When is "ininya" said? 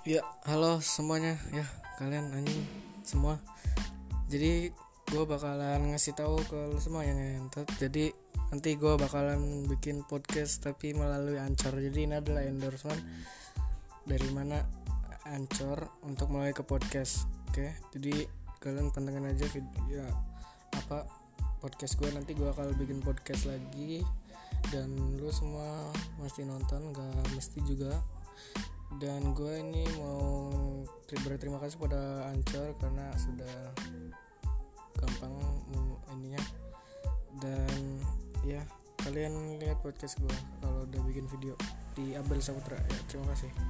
36.16-36.42